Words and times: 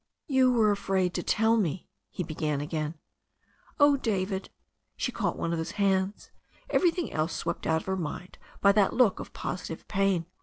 "You 0.25 0.51
were 0.51 0.71
afraid 0.71 1.13
to 1.13 1.21
tell 1.21 1.57
me" 1.57 1.87
he 2.09 2.23
began 2.23 2.59
again. 2.59 2.95
"Oh, 3.79 3.97
David," 3.97 4.49
she 4.97 5.11
caught 5.11 5.37
one 5.37 5.53
of 5.53 5.59
his 5.59 5.73
hands, 5.73 6.31
everything 6.71 7.11
else 7.13 7.35
swept 7.35 7.67
out 7.67 7.81
of 7.81 7.85
her 7.85 7.95
mind 7.95 8.39
by 8.61 8.71
that 8.71 8.93
look 8.93 9.19
of 9.19 9.31
positive 9.33 9.87
pain. 9.87 10.25